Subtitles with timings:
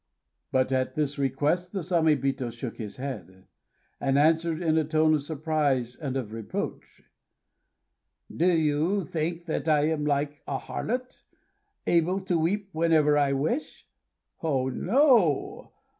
[0.51, 3.45] But at this request the Samébito shook his head,
[3.99, 7.03] and answered in a tone of surprise and of reproach:
[8.35, 11.21] "Do you think that I am like a harlot,
[11.85, 13.87] able to weep whenever I wish?
[14.41, 15.71] Oh, no!